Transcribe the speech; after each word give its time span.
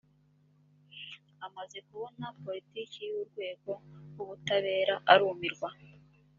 amaze 1.45 1.77
kubona 1.87 2.25
politiki 2.43 2.99
y 3.07 3.11
urwego 3.19 3.71
rw’ 4.09 4.17
ubutabera 4.23 4.95
arumirwa 5.11 5.69